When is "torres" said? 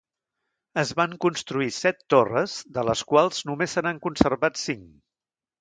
2.15-2.57